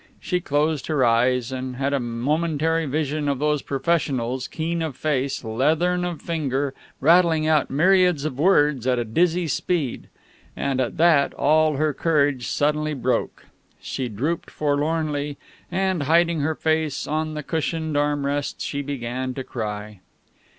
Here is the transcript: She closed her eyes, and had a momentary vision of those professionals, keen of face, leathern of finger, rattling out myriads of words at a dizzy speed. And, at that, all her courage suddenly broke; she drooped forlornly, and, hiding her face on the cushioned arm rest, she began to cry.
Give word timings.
She 0.19 0.39
closed 0.41 0.87
her 0.87 1.05
eyes, 1.05 1.51
and 1.51 1.75
had 1.75 1.93
a 1.93 1.99
momentary 1.99 2.87
vision 2.87 3.29
of 3.29 3.37
those 3.37 3.61
professionals, 3.61 4.47
keen 4.47 4.81
of 4.81 4.95
face, 4.97 5.43
leathern 5.43 6.03
of 6.05 6.23
finger, 6.23 6.73
rattling 6.99 7.45
out 7.45 7.69
myriads 7.69 8.25
of 8.25 8.39
words 8.39 8.87
at 8.87 8.97
a 8.97 9.05
dizzy 9.05 9.47
speed. 9.47 10.09
And, 10.57 10.81
at 10.81 10.97
that, 10.97 11.35
all 11.35 11.75
her 11.75 11.93
courage 11.93 12.47
suddenly 12.47 12.95
broke; 12.95 13.45
she 13.79 14.09
drooped 14.09 14.49
forlornly, 14.49 15.37
and, 15.71 16.01
hiding 16.01 16.39
her 16.39 16.55
face 16.55 17.05
on 17.05 17.35
the 17.35 17.43
cushioned 17.43 17.95
arm 17.95 18.25
rest, 18.25 18.59
she 18.59 18.81
began 18.81 19.35
to 19.35 19.43
cry. 19.43 19.99